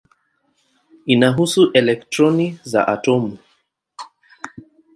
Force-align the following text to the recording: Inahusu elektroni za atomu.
Inahusu 1.05 1.67
elektroni 1.81 2.49
za 2.73 2.87
atomu. 2.97 3.37